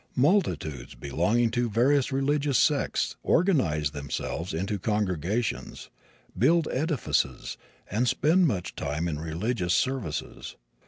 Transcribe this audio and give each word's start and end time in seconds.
Multitudes 0.15 0.95
belonging 0.95 1.51
to 1.51 1.69
various 1.69 2.11
religious 2.11 2.57
sects 2.57 3.17
organize 3.21 3.91
themselves 3.91 4.51
into 4.51 4.79
congregations, 4.79 5.91
build 6.35 6.67
edifices 6.71 7.55
and 7.87 8.07
spend 8.07 8.47
much 8.47 8.73
time 8.75 9.07
in 9.07 9.19
religious 9.19 9.75
services. 9.75 10.55